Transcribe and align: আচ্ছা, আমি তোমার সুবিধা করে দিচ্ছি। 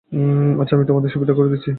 আচ্ছা, 0.61 0.73
আমি 0.75 0.85
তোমার 0.87 1.13
সুবিধা 1.15 1.33
করে 1.33 1.49
দিচ্ছি। 1.49 1.69